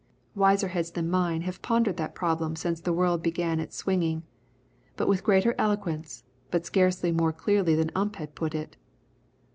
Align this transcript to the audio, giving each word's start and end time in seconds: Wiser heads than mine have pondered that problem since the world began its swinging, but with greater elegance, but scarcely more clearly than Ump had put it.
Wiser 0.33 0.69
heads 0.69 0.89
than 0.89 1.11
mine 1.11 1.41
have 1.41 1.61
pondered 1.61 1.95
that 1.97 2.15
problem 2.15 2.55
since 2.55 2.81
the 2.81 2.91
world 2.91 3.21
began 3.21 3.59
its 3.59 3.75
swinging, 3.77 4.23
but 4.97 5.07
with 5.07 5.23
greater 5.23 5.53
elegance, 5.59 6.23
but 6.49 6.65
scarcely 6.65 7.11
more 7.11 7.31
clearly 7.31 7.75
than 7.75 7.91
Ump 7.93 8.15
had 8.15 8.33
put 8.33 8.55
it. 8.55 8.77